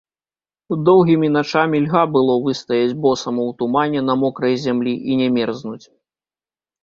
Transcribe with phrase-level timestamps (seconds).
[0.85, 5.85] Доўгімі начамі льга было выстаяць босаму ў тумане на мокрай зямлі і не мерзнуць.